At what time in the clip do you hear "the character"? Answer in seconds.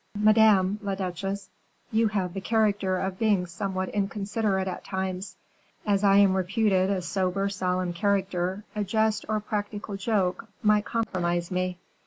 2.33-2.97